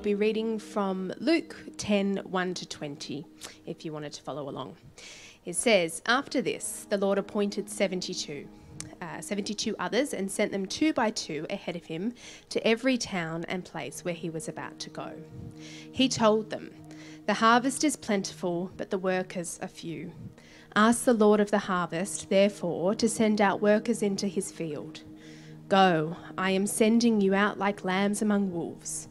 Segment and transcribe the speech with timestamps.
[0.00, 3.26] We'll be reading from Luke 10 1 to 20,
[3.66, 4.76] if you wanted to follow along.
[5.44, 8.48] It says, After this, the Lord appointed 72.
[9.02, 12.14] Uh, 72 others and sent them two by two ahead of him
[12.48, 15.12] to every town and place where he was about to go.
[15.92, 16.70] He told them,
[17.26, 20.12] The harvest is plentiful, but the workers are few.
[20.74, 25.02] Ask the Lord of the harvest, therefore, to send out workers into his field.
[25.68, 29.06] Go, I am sending you out like lambs among wolves.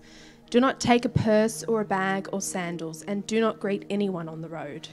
[0.49, 4.27] Do not take a purse or a bag or sandals, and do not greet anyone
[4.27, 4.87] on the road.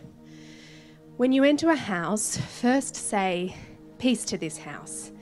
[1.17, 3.56] When you enter a house, first say,
[3.98, 5.12] Peace to this house.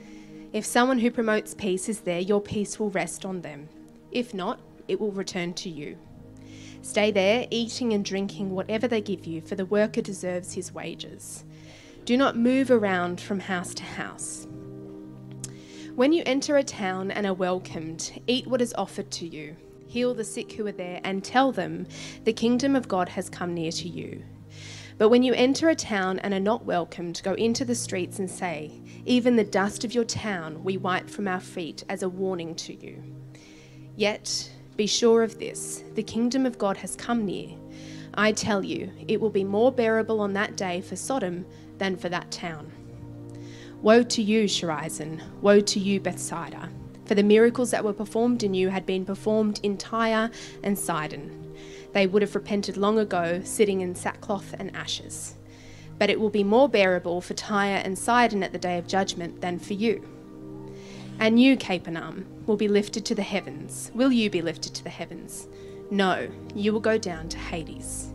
[0.51, 3.69] If someone who promotes peace is there, your peace will rest on them.
[4.11, 4.59] If not,
[4.89, 5.97] it will return to you.
[6.81, 11.45] Stay there, eating and drinking whatever they give you, for the worker deserves his wages.
[12.03, 14.47] Do not move around from house to house.
[15.95, 19.55] When you enter a town and are welcomed, eat what is offered to you
[19.95, 21.87] heal the sick who are there, and tell them,
[22.25, 24.25] The kingdom of God has come near to you.
[24.97, 28.29] But when you enter a town and are not welcomed, go into the streets and
[28.29, 28.73] say,
[29.05, 32.73] Even the dust of your town we wipe from our feet as a warning to
[32.73, 33.01] you.
[33.95, 37.51] Yet, be sure of this the kingdom of God has come near.
[38.15, 41.45] I tell you, it will be more bearable on that day for Sodom
[41.77, 42.69] than for that town.
[43.81, 45.21] Woe to you, Chorazin!
[45.39, 46.69] Woe to you, Bethsaida!
[47.05, 50.31] For the miracles that were performed in you had been performed in Tyre
[50.63, 51.53] and Sidon.
[51.93, 55.35] They would have repented long ago, sitting in sackcloth and ashes.
[55.97, 59.39] But it will be more bearable for Tyre and Sidon at the day of judgment
[59.41, 60.05] than for you.
[61.19, 63.91] And you, Capernaum, will be lifted to the heavens.
[63.93, 65.47] Will you be lifted to the heavens?
[65.89, 68.11] No, you will go down to Hades.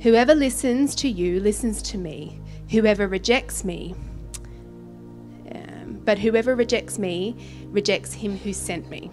[0.00, 2.40] Whoever listens to you listens to me.
[2.70, 3.94] Whoever rejects me,
[5.52, 7.36] um, but whoever rejects me
[7.76, 9.10] rejects him who sent me.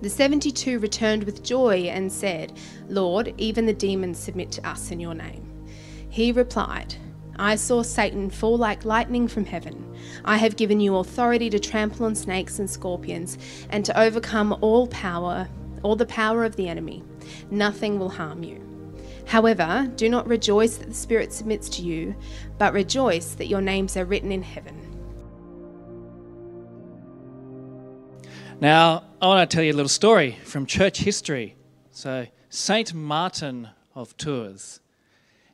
[0.00, 2.52] The 72 returned with joy and said,
[2.88, 5.46] Lord, even the demons submit to us in your name.
[6.08, 6.94] He replied,
[7.36, 9.94] I saw Satan fall like lightning from heaven.
[10.24, 13.38] I have given you authority to trample on snakes and scorpions
[13.70, 15.48] and to overcome all power,
[15.82, 17.02] all the power of the enemy.
[17.50, 18.60] Nothing will harm you.
[19.26, 22.14] However, do not rejoice that the Spirit submits to you,
[22.58, 24.91] but rejoice that your names are written in heaven.
[28.62, 31.56] Now, I want to tell you a little story from church history.
[31.90, 34.78] So, Saint Martin of Tours,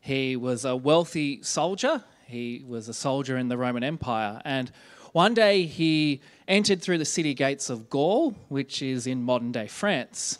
[0.02, 2.04] he was a wealthy soldier.
[2.26, 4.42] He was a soldier in the Roman Empire.
[4.44, 4.70] And
[5.12, 9.68] one day he entered through the city gates of Gaul, which is in modern day
[9.68, 10.38] France.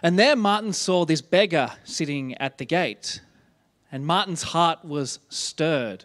[0.00, 3.22] And there Martin saw this beggar sitting at the gate.
[3.90, 6.04] And Martin's heart was stirred.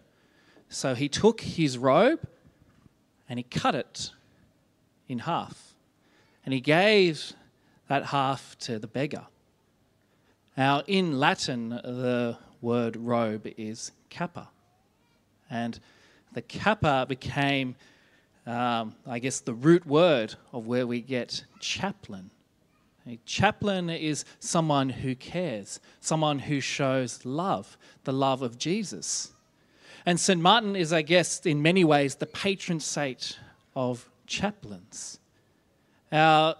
[0.69, 2.27] So he took his robe
[3.29, 4.09] and he cut it
[5.07, 5.72] in half
[6.45, 7.33] and he gave
[7.87, 9.27] that half to the beggar.
[10.57, 14.49] Now, in Latin, the word robe is capa.
[15.49, 15.79] And
[16.33, 17.75] the capa became,
[18.45, 22.29] um, I guess, the root word of where we get chaplain.
[23.07, 29.31] A chaplain is someone who cares, someone who shows love, the love of Jesus.
[30.05, 30.39] And St.
[30.39, 33.39] Martin is, I guess, in many ways, the patron saint
[33.75, 35.19] of chaplains.
[36.13, 36.57] Now,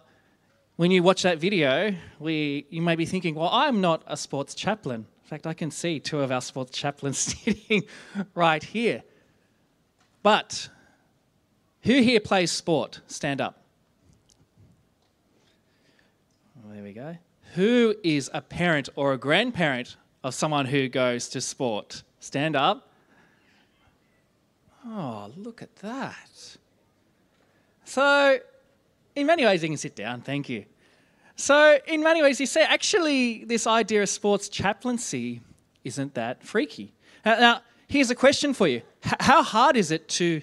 [0.78, 4.56] when you watch that video, we, you may be thinking, well, I'm not a sports
[4.56, 5.02] chaplain.
[5.02, 7.84] In fact, I can see two of our sports chaplains sitting
[8.34, 9.04] right here.
[10.24, 10.70] But
[11.82, 13.02] who here plays sport?
[13.06, 13.62] Stand up.
[16.58, 17.16] Oh, there we go.
[17.54, 22.02] Who is a parent or a grandparent of someone who goes to sport?
[22.20, 22.90] Stand up.
[24.84, 26.58] Oh, look at that.
[27.86, 28.40] So,
[29.16, 30.22] in many ways, you can sit down.
[30.22, 30.66] Thank you.
[31.36, 35.42] So, in many ways, you say actually, this idea of sports chaplaincy
[35.84, 36.94] isn't that freaky.
[37.26, 40.42] Now, here's a question for you H- How hard is it to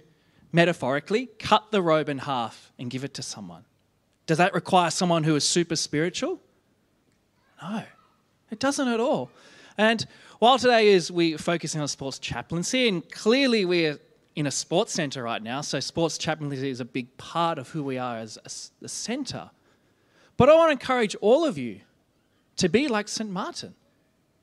[0.52, 3.64] metaphorically cut the robe in half and give it to someone?
[4.26, 6.40] Does that require someone who is super spiritual?
[7.62, 7.84] No,
[8.50, 9.31] it doesn't at all.
[9.76, 10.06] And
[10.38, 13.99] while today is we focusing on sports chaplaincy, and clearly we're
[14.37, 17.82] in a sports centre right now, so sports chaplaincy is a big part of who
[17.82, 18.38] we are as
[18.82, 19.50] a, centre.
[20.37, 21.81] But I want to encourage all of you
[22.56, 23.31] to be like St.
[23.31, 23.75] Martin,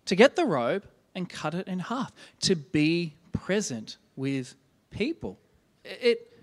[0.05, 0.85] to get the robe
[1.15, 2.11] and cut it in half,
[2.41, 4.55] to be present with
[4.91, 5.39] people.
[5.83, 6.33] It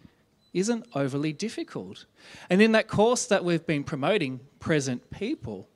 [0.52, 2.06] isn't overly difficult.
[2.48, 5.68] And in that course that we've been promoting, Present People,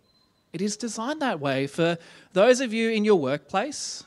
[0.53, 1.99] it is designed that way for
[2.33, 4.05] those of you in your workplace,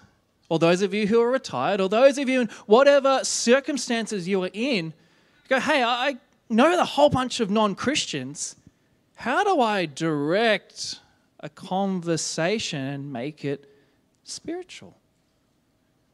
[0.51, 4.43] or those of you who are retired, or those of you in whatever circumstances you
[4.43, 4.93] are in.
[5.47, 6.17] Go, hey, I
[6.49, 8.57] know the whole bunch of non Christians.
[9.15, 10.99] How do I direct
[11.39, 13.63] a conversation and make it
[14.25, 14.97] spiritual?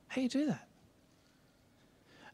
[0.10, 0.68] How do you do that?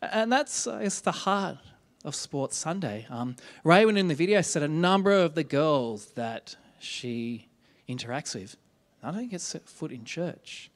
[0.02, 1.60] And that's it's the heart
[2.04, 3.08] of Sports Sunday.
[3.10, 7.48] Um, Raywin in the video said a number of the girls that she
[7.88, 8.58] interacts with,
[9.02, 10.70] I don't get set foot in church.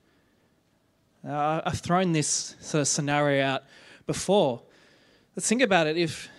[1.26, 3.64] Uh, I've thrown this sort of scenario out
[4.06, 4.62] before.
[5.36, 5.98] Let's think about it.
[5.98, 6.30] If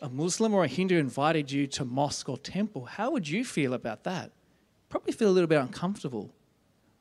[0.00, 3.74] a Muslim or a Hindu invited you to mosque or temple, how would you feel
[3.74, 4.30] about that?
[4.88, 6.32] Probably feel a little bit uncomfortable.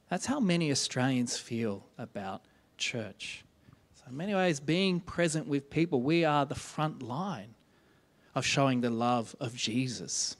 [0.09, 2.43] That's how many Australians feel about
[2.77, 3.43] church.
[3.95, 7.55] So, in many ways, being present with people, we are the front line
[8.33, 10.35] of showing the love of Jesus.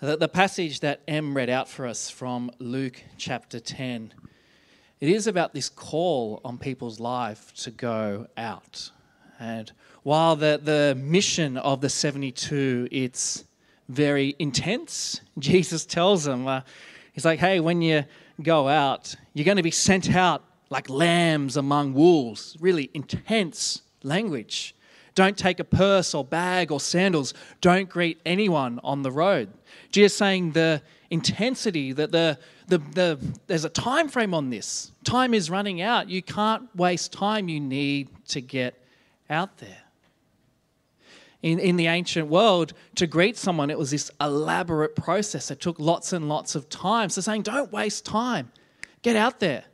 [0.00, 4.12] The, the passage that M read out for us from Luke chapter 10,
[5.04, 8.90] it is about this call on people's life to go out.
[9.38, 9.70] And
[10.02, 13.44] while the, the mission of the 72, it's
[13.90, 16.62] very intense, Jesus tells them, uh,
[17.12, 18.06] he's like, hey, when you
[18.40, 22.56] go out, you're going to be sent out like lambs among wolves.
[22.58, 24.74] Really intense language.
[25.14, 27.34] Don't take a purse or bag or sandals.
[27.60, 29.52] Don't greet anyone on the road.
[29.90, 34.92] Jesus saying the intensity that the, the, the there's a time frame on this.
[35.04, 36.08] Time is running out.
[36.08, 37.48] You can't waste time.
[37.48, 38.74] You need to get
[39.30, 39.78] out there.
[41.42, 45.50] In, in the ancient world, to greet someone, it was this elaborate process.
[45.50, 47.10] It took lots and lots of time.
[47.10, 48.50] So, saying, don't waste time,
[49.02, 49.64] get out there.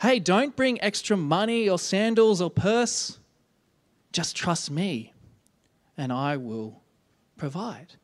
[0.00, 3.18] Hey, don't bring extra money or sandals or purse.
[4.14, 5.12] Just trust me,
[5.98, 6.80] and I will
[7.36, 7.94] provide.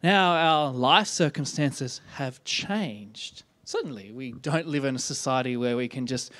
[0.00, 3.42] Now, our life circumstances have changed.
[3.64, 6.30] Certainly, we don't live in a society where we can just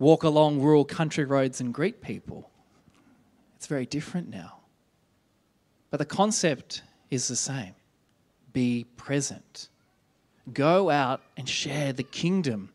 [0.00, 2.50] walk along rural country roads and greet people.
[3.54, 4.62] It's very different now.
[5.92, 6.82] But the concept
[7.12, 7.76] is the same
[8.52, 9.68] be present.
[10.52, 12.70] Go out and share the kingdom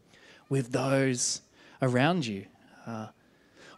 [0.48, 1.42] with those
[1.82, 2.46] around you.
[2.88, 3.08] Uh,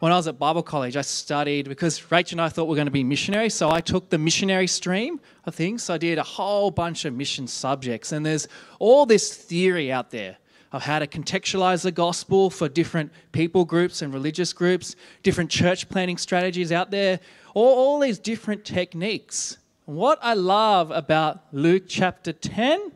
[0.05, 2.75] when I was at Bible college, I studied because Rachel and I thought we were
[2.75, 3.55] going to be missionaries.
[3.55, 5.81] So I took the missionary stream of things.
[5.81, 8.11] So I did a whole bunch of mission subjects.
[8.11, 8.47] And there's
[8.77, 10.37] all this theory out there
[10.71, 15.89] of how to contextualize the gospel for different people groups and religious groups, different church
[15.89, 17.19] planning strategies out there,
[17.55, 19.57] all, all these different techniques.
[19.85, 22.91] What I love about Luke chapter 10, you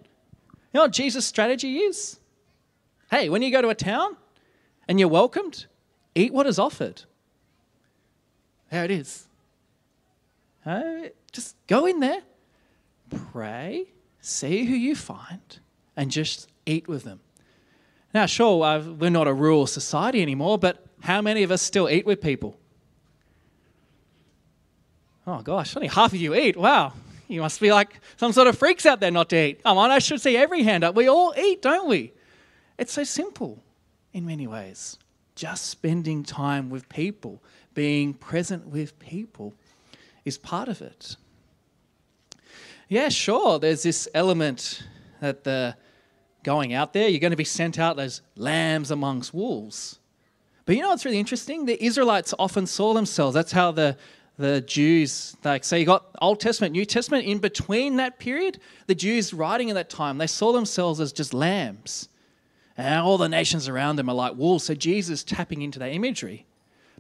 [0.75, 2.19] know what Jesus' strategy is?
[3.09, 4.15] Hey, when you go to a town
[4.87, 5.65] and you're welcomed,
[6.15, 7.03] Eat what is offered.
[8.71, 9.27] There it is.
[10.65, 12.21] Uh, just go in there,
[13.31, 13.85] pray,
[14.19, 15.59] see who you find,
[15.95, 17.21] and just eat with them.
[18.13, 22.05] Now, sure, we're not a rural society anymore, but how many of us still eat
[22.05, 22.57] with people?
[25.25, 26.57] Oh gosh, only half of you eat.
[26.57, 26.93] Wow,
[27.27, 29.63] you must be like some sort of freaks out there not to eat.
[29.63, 30.95] Come on, I should see every hand up.
[30.95, 32.13] We all eat, don't we?
[32.77, 33.63] It's so simple
[34.11, 34.97] in many ways
[35.39, 37.41] just spending time with people,
[37.73, 39.53] being present with people,
[40.25, 41.15] is part of it.
[42.89, 44.83] Yeah, sure, there's this element
[45.21, 45.77] that the
[46.43, 49.99] going out there, you're going to be sent out as lambs amongst wolves.
[50.65, 51.65] But you know what's really interesting?
[51.65, 53.33] The Israelites often saw themselves.
[53.33, 53.95] That's how the
[54.35, 58.95] the Jews, like, so you got Old Testament, New Testament, in between that period, the
[58.95, 62.07] Jews writing in that time, they saw themselves as just lambs.
[62.79, 64.63] And all the nations around them are like wolves.
[64.63, 66.45] So Jesus tapping into that imagery.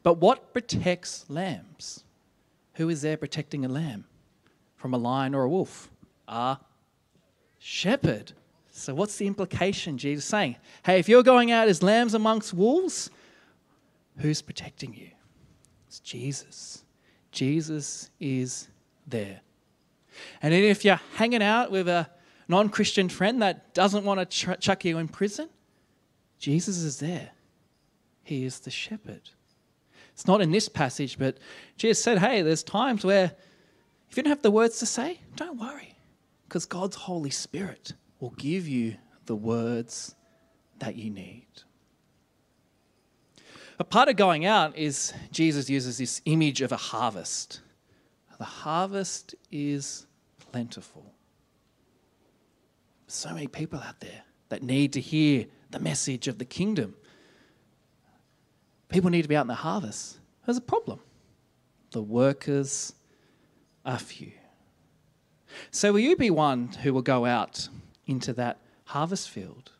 [0.03, 2.03] But what protects lambs?
[2.73, 4.03] Who is there protecting a lamb
[4.75, 5.89] from a lion or a wolf?
[6.27, 6.57] A
[7.59, 8.33] shepherd.
[8.73, 10.57] So what's the implication Jesus saying?
[10.83, 13.09] Hey, if you're going out as lambs amongst wolves,
[14.17, 15.11] who's protecting you?
[15.87, 16.83] It's Jesus.
[17.31, 18.67] Jesus is
[19.07, 19.39] there.
[20.41, 22.09] And if you're hanging out with a
[22.49, 25.47] non Christian friend that doesn't want to ch- chuck you in prison,
[26.39, 27.29] Jesus is there.
[28.23, 29.29] He is the shepherd.
[30.13, 31.37] It's not in this passage, but
[31.77, 33.31] Jesus said, hey, there's times where
[34.09, 35.95] if you don't have the words to say, don't worry,
[36.47, 38.95] because God's Holy Spirit will give you
[39.27, 40.15] the words
[40.79, 41.45] that you need.
[43.77, 47.61] A part of going out is Jesus uses this image of a harvest.
[48.37, 50.05] The harvest is
[50.51, 51.13] plentiful.
[53.07, 56.95] So many people out there that need to hear the message of the kingdom.
[58.89, 60.17] People need to be out in the harvest.
[60.45, 60.99] There's a problem.
[61.91, 62.93] The workers
[63.85, 64.31] are few.
[65.71, 67.69] So, will you be one who will go out
[68.05, 69.71] into that harvest field?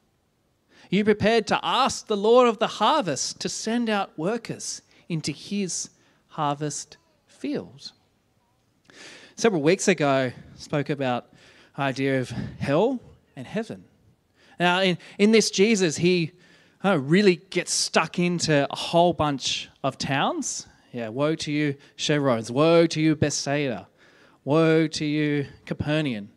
[0.91, 5.31] Are you prepared to ask the Lord of the harvest to send out workers into
[5.31, 5.89] his
[6.29, 7.91] harvest field?
[9.35, 11.31] Several weeks ago, I spoke about
[11.75, 12.99] the idea of hell
[13.35, 13.85] and heaven.
[14.59, 16.33] Now, in, in this, Jesus, he
[16.83, 20.67] uh, really gets stuck into a whole bunch of towns.
[20.91, 22.51] Yeah, woe to you, Chorazin.
[22.51, 23.87] Woe to you, Bethsaida.
[24.43, 26.29] Woe to you, Capernaum.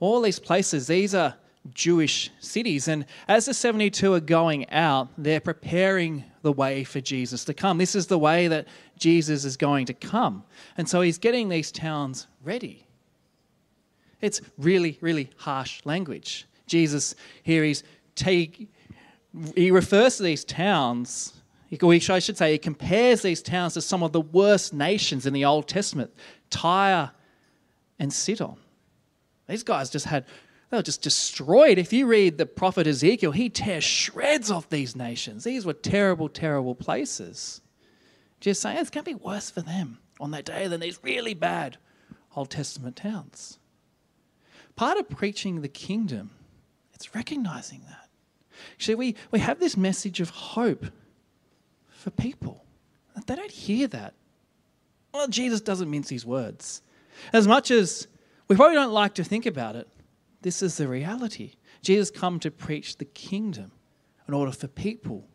[0.00, 1.34] All these places, these are
[1.72, 2.88] Jewish cities.
[2.88, 7.78] And as the 72 are going out, they're preparing the way for Jesus to come.
[7.78, 8.68] This is the way that
[8.98, 10.44] Jesus is going to come.
[10.76, 12.86] And so he's getting these towns ready.
[14.20, 16.46] It's really, really harsh language.
[16.66, 17.82] Jesus here, he's
[18.14, 18.70] take,
[19.54, 21.32] he refers to these towns,
[21.70, 25.44] I should say, he compares these towns to some of the worst nations in the
[25.44, 26.12] Old Testament
[26.50, 27.10] Tyre
[27.98, 28.56] and Sidon.
[29.48, 30.24] These guys just had,
[30.70, 31.78] they were just destroyed.
[31.78, 35.44] If you read the prophet Ezekiel, he tears shreds off these nations.
[35.44, 37.60] These were terrible, terrible places.
[38.40, 41.34] Just saying it's going to be worse for them on that day than these really
[41.34, 41.76] bad
[42.36, 43.58] Old Testament towns.
[44.76, 46.30] Part of preaching the kingdom,
[47.14, 48.08] recognizing that.
[48.78, 50.86] See, we, we have this message of hope
[51.88, 52.64] for people.
[53.26, 54.14] They don't hear that.
[55.12, 56.82] Well, Jesus doesn't mince his words.
[57.32, 58.08] As much as
[58.48, 59.88] we probably don't like to think about it,
[60.42, 61.54] this is the reality.
[61.80, 63.70] Jesus come to preach the kingdom
[64.26, 65.28] in order for people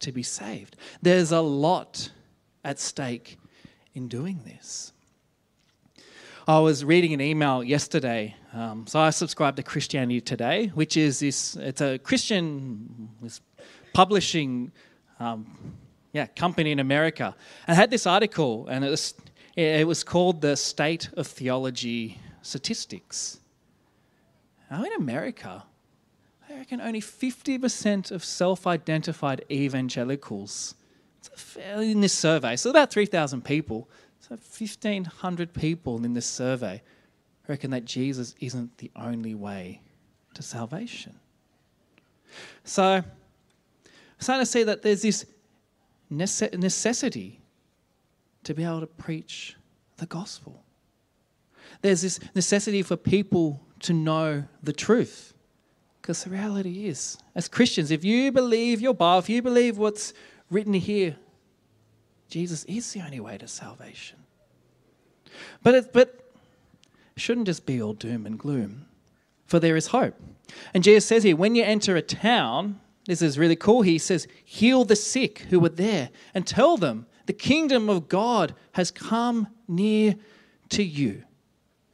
[0.00, 0.76] to be saved.
[1.02, 2.10] There's a lot
[2.64, 3.38] at stake
[3.94, 4.92] in doing this.
[6.48, 8.36] I was reading an email yesterday.
[8.52, 11.56] Um, so I subscribe to Christianity Today, which is this.
[11.56, 13.10] It's a Christian
[13.92, 14.70] publishing,
[15.18, 15.74] um,
[16.12, 17.34] yeah, company in America,
[17.66, 19.14] and I had this article, and it was
[19.56, 23.40] it was called the State of Theology Statistics.
[24.70, 25.64] Now in America,
[26.48, 30.76] I reckon only 50% of self-identified evangelicals.
[31.56, 33.88] in this survey, so about 3,000 people
[34.28, 36.82] so 1,500 people in this survey
[37.46, 39.80] reckon that Jesus isn't the only way
[40.34, 41.14] to salvation.
[42.64, 43.04] So
[44.18, 45.26] starting to see that there's this
[46.10, 47.40] necessity
[48.42, 49.54] to be able to preach
[49.98, 50.64] the gospel.
[51.82, 55.34] There's this necessity for people to know the truth.
[56.02, 60.12] Because the reality is, as Christians, if you believe your Bible, if you believe what's
[60.50, 61.16] written here,
[62.28, 64.18] Jesus is the only way to salvation.
[65.62, 66.32] But it, but
[67.16, 68.86] shouldn't just be all doom and gloom,
[69.46, 70.14] for there is hope.
[70.74, 73.82] And Jesus says here, when you enter a town, this is really cool.
[73.82, 78.54] He says, heal the sick who are there and tell them the kingdom of God
[78.72, 80.14] has come near
[80.70, 81.22] to you.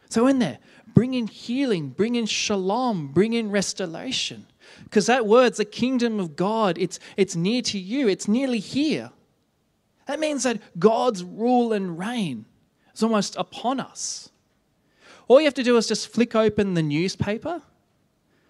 [0.08, 0.58] So, in there,
[0.92, 4.46] bring in healing, bring in shalom, bring in restoration.
[4.84, 9.10] Because that word's the kingdom of God, it's, it's near to you, it's nearly here.
[10.06, 12.46] That means that God's rule and reign
[12.94, 14.30] is almost upon us.
[15.28, 17.62] All you have to do is just flick open the newspaper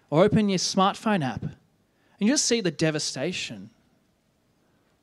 [0.09, 1.51] or open your smartphone app and
[2.19, 3.69] you just see the devastation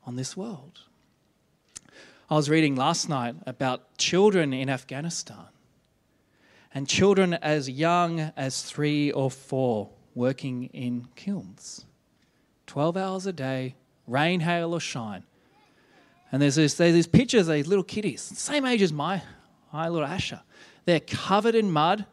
[0.04, 0.80] on this world.
[2.28, 5.46] I was reading last night about children in Afghanistan
[6.72, 11.86] and children as young as three or four working in kilns.
[12.66, 13.74] 12 hours a day,
[14.06, 15.24] rain, hail, or shine.
[16.32, 19.22] And there's, this, there's these pictures of these little kitties, same age as my,
[19.72, 20.40] my little Asher.
[20.84, 22.06] They're covered in mud,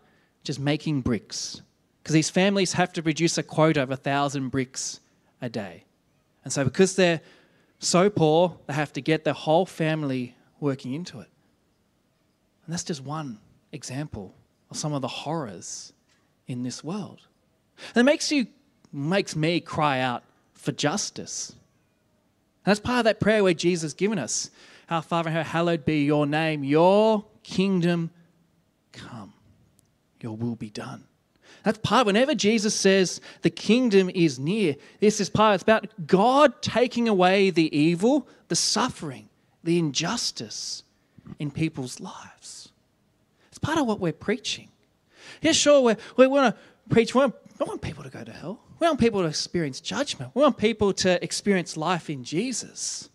[0.44, 1.62] just making bricks.
[2.02, 5.00] Because these families have to produce a quota of a thousand bricks
[5.42, 5.84] a day.
[6.44, 7.22] And so, because they're
[7.80, 11.30] so poor, they have to get their whole family working into it.
[12.66, 13.40] And that's just one
[13.72, 14.34] example
[14.70, 15.94] of some of the horrors
[16.48, 17.22] in this world.
[17.94, 18.48] And it makes you
[18.92, 21.56] makes me cry out for justice.
[22.68, 24.52] That's part of that prayer where Jesus has given us.
[24.90, 28.12] Our Father, hallowed be your name, your kingdom
[28.92, 29.32] come,
[30.20, 31.06] your will be done.
[31.64, 32.06] That's part.
[32.06, 35.56] Whenever Jesus says the kingdom is near, this is part.
[35.56, 39.30] It's about God taking away the evil, the suffering,
[39.64, 40.84] the injustice
[41.40, 42.68] in people's lives.
[43.48, 44.68] It's part of what we're preaching.
[45.42, 47.16] Yeah, sure, we we want to preach.
[47.16, 48.60] We want, we want people to go to hell.
[48.80, 50.32] We want people to experience judgment.
[50.34, 53.10] We want people to experience life in Jesus.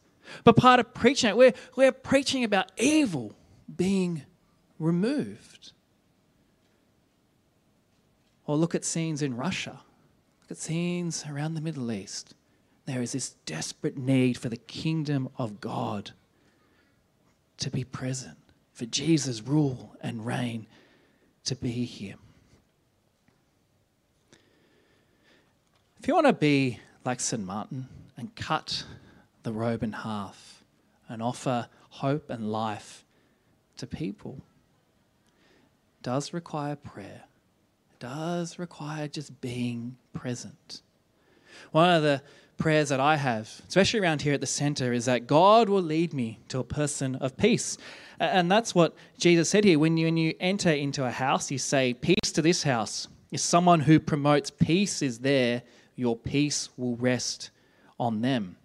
[0.45, 3.35] But part of preaching it, we're, we're preaching about evil
[3.75, 4.23] being
[4.78, 5.73] removed.
[8.47, 9.81] Or look at scenes in Russia.
[10.42, 12.35] Look at scenes around the Middle East,
[12.85, 16.11] there is this desperate need for the kingdom of God
[17.59, 18.37] to be present,
[18.73, 20.66] for Jesus' rule and reign
[21.45, 22.16] to be here.
[26.03, 27.45] If you want to be like St.
[27.45, 28.83] Martin and cut
[29.45, 30.65] the robe in half
[31.09, 33.05] and offer hope and life
[33.77, 34.43] to people,
[36.03, 37.23] does require prayer.
[37.93, 40.83] It does require just being present.
[41.71, 42.21] One of the
[42.59, 46.13] prayers that I have, especially around here at the center, is that God will lead
[46.13, 47.79] me to a person of peace.
[48.19, 49.79] And that's what Jesus said here.
[49.79, 53.07] When you, when you enter into a house, you say, Peace to this house.
[53.31, 55.63] If someone who promotes peace is there,
[55.95, 57.51] your peace will rest
[57.99, 58.57] on them.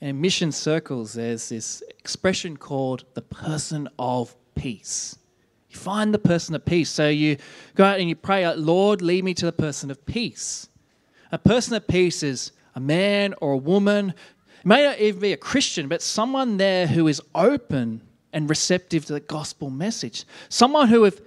[0.00, 5.16] And in mission circles, there's this expression called the person of peace.
[5.68, 6.90] You find the person of peace.
[6.90, 7.36] So you
[7.74, 10.68] go out and you pray, Lord, lead me to the person of peace.
[11.32, 14.14] A person of peace is a man or a woman,
[14.60, 19.04] it may not even be a Christian, but someone there who is open and receptive
[19.06, 20.24] to the gospel message.
[20.48, 21.20] Someone who, if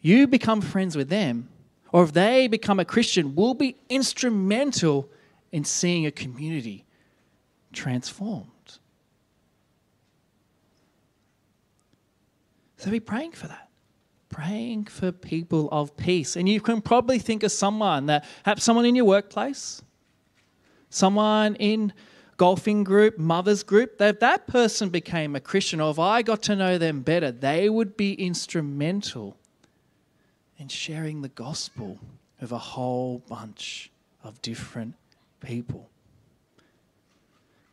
[0.00, 1.48] you become friends with them,
[1.94, 5.08] or if they become a Christian, will be instrumental
[5.52, 6.84] in seeing a community
[7.72, 8.48] transformed.
[12.78, 13.68] So be praying for that.
[14.28, 16.34] Praying for people of peace.
[16.34, 19.80] And you can probably think of someone that, perhaps someone in your workplace,
[20.90, 21.92] someone in
[22.38, 26.42] golfing group, mother's group, that if that person became a Christian or if I got
[26.42, 29.36] to know them better, they would be instrumental
[30.58, 31.98] in sharing the gospel
[32.40, 33.90] with a whole bunch
[34.22, 34.94] of different
[35.40, 35.88] people.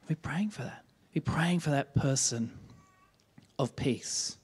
[0.10, 0.84] We're praying for that.
[1.14, 2.58] We're praying for that person
[3.60, 4.38] of peace.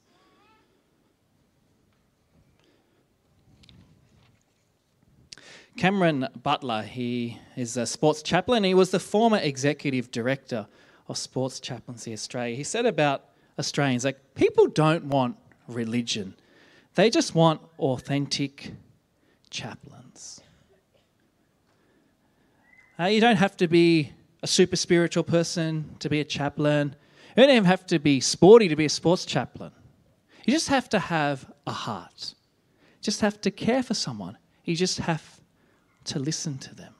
[5.78, 8.64] Cameron Butler, he is a sports chaplain.
[8.64, 10.68] He was the former executive director
[11.08, 12.56] of Sports Chaplaincy Australia.
[12.56, 13.26] He said about
[13.60, 16.36] Australians, like, people don't want religion,
[16.98, 18.72] they just want authentic
[19.52, 20.42] chaplains.
[23.00, 26.96] Uh, you don't have to be a super spiritual person to be a chaplain.
[27.36, 29.72] You don't even have to be sporty to be a sports chaplain.
[30.44, 32.34] You just have to have a heart.
[32.98, 34.36] You just have to care for someone.
[34.66, 35.40] You just have
[36.06, 36.96] to listen to them.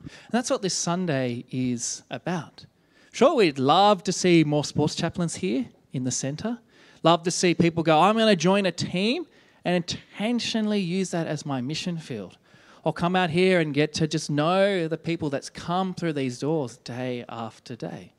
[0.00, 2.66] And that's what this Sunday is about.
[3.12, 6.58] Sure, we'd love to see more sports chaplains here in the centre.
[7.06, 9.28] Love to see people go, I'm going to join a team
[9.64, 12.36] and intentionally use that as my mission field.
[12.82, 16.40] Or come out here and get to just know the people that's come through these
[16.40, 18.12] doors day after day.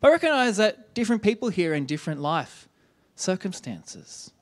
[0.00, 2.70] But recognize that different people here in different life
[3.16, 4.32] circumstances.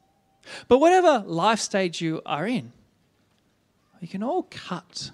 [0.68, 2.72] But whatever life stage you are in,
[4.00, 5.10] you can all cut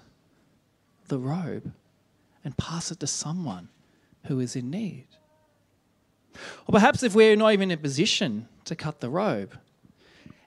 [1.07, 1.73] the robe
[2.45, 3.69] and pass it to someone
[4.25, 5.07] who is in need.
[6.67, 9.57] Or perhaps if we're not even in a position to cut the robe,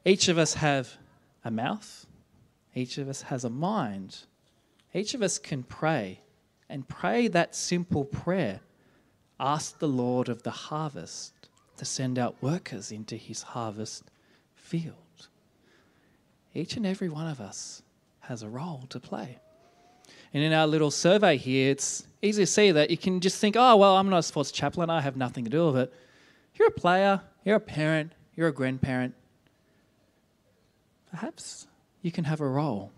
[0.04, 0.96] each of us have
[1.44, 2.06] a mouth,
[2.74, 4.20] each of us has a mind,
[4.94, 6.20] each of us can pray
[6.68, 8.60] and pray that simple prayer.
[9.38, 11.32] Ask the Lord of the harvest
[11.76, 14.04] to send out workers into his harvest
[14.54, 14.94] field.
[16.54, 17.82] Each and every one of us
[18.20, 19.38] has a role to play.
[20.32, 23.56] And in our little survey here, it's easy to see that you can just think,
[23.58, 25.94] oh, well, I'm not a sports chaplain, I have nothing to do with it.
[26.54, 29.14] You're a player, you're a parent, you're a grandparent.
[31.10, 31.66] Perhaps
[32.02, 32.92] you can have a role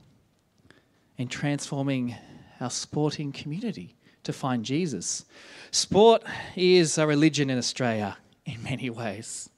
[1.16, 2.14] in transforming
[2.61, 5.24] our sporting community to find Jesus.
[5.70, 6.22] Sport
[6.55, 9.48] is a religion in Australia in many ways.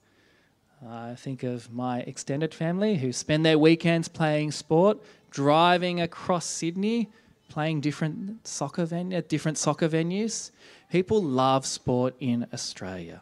[0.87, 4.99] I think of my extended family who spend their weekends playing sport,
[5.31, 7.09] driving across Sydney
[7.55, 10.51] playing different soccer venue, different soccer venues.
[10.91, 13.21] People love sport in Australia.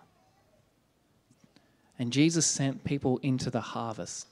[1.99, 4.27] And Jesus sent people into the harvest.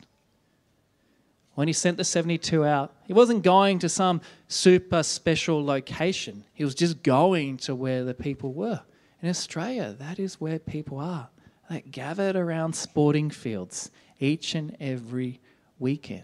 [1.55, 6.45] When he sent the 72 out, he wasn't going to some super special location.
[6.53, 8.81] He was just going to where the people were.
[9.21, 11.29] In Australia, that is where people are.
[11.69, 15.39] They gathered around sporting fields each and every
[15.77, 16.23] weekend.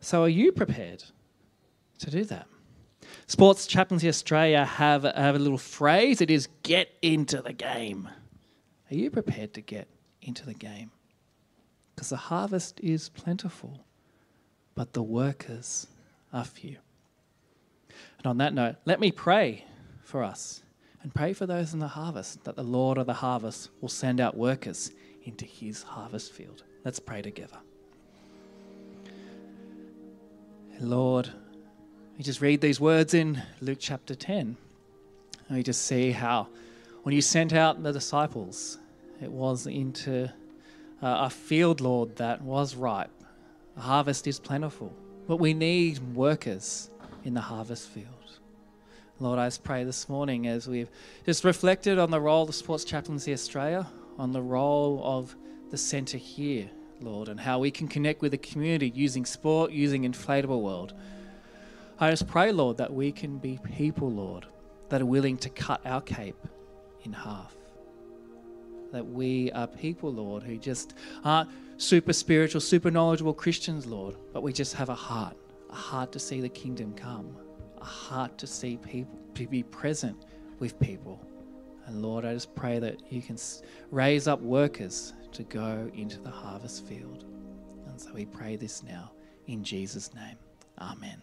[0.00, 1.04] So, are you prepared
[2.00, 2.46] to do that?
[3.26, 8.08] Sports Chaplaincy Australia have, have a little phrase it is get into the game.
[8.90, 9.88] Are you prepared to get
[10.20, 10.90] into the game?
[11.94, 13.84] Because the harvest is plentiful,
[14.74, 15.86] but the workers
[16.32, 16.76] are few.
[18.18, 19.64] And on that note, let me pray
[20.02, 20.62] for us
[21.02, 24.20] and pray for those in the harvest that the Lord of the harvest will send
[24.20, 24.92] out workers
[25.24, 26.64] into his harvest field.
[26.84, 27.58] Let's pray together.
[30.80, 31.30] Lord,
[32.16, 34.56] we just read these words in Luke chapter 10.
[35.48, 36.48] And we just see how
[37.02, 38.78] when you sent out the disciples,
[39.20, 40.30] it was into uh,
[41.00, 43.10] a field, Lord, that was ripe.
[43.74, 44.94] The harvest is plentiful,
[45.26, 46.90] but we need workers
[47.24, 48.06] in the harvest field.
[49.18, 50.90] Lord, I just pray this morning as we've
[51.24, 53.86] just reflected on the role of Sports Chaplaincy Australia,
[54.18, 55.34] on the role of
[55.70, 56.68] the centre here,
[57.00, 60.92] Lord, and how we can connect with the community using sport, using Inflatable World.
[62.02, 64.44] I just pray, Lord, that we can be people, Lord,
[64.88, 66.48] that are willing to cut our cape
[67.04, 67.54] in half.
[68.90, 74.42] That we are people, Lord, who just aren't super spiritual, super knowledgeable Christians, Lord, but
[74.42, 75.36] we just have a heart,
[75.70, 77.36] a heart to see the kingdom come
[77.80, 80.24] a heart to see people, to be present
[80.58, 81.24] with people.
[81.86, 83.36] And Lord, I just pray that you can
[83.92, 87.26] raise up workers to go into the harvest field.
[87.86, 89.12] And so we pray this now
[89.46, 90.36] in Jesus' name.
[90.80, 91.22] Amen.